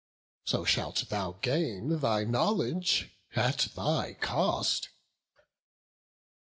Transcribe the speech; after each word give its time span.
So 0.45 0.65
shalt 0.65 1.09
thou 1.09 1.33
gain 1.43 1.99
thy 1.99 2.23
knowledge 2.23 3.11
at 3.35 3.67
thy 3.75 4.15
cost." 4.15 4.89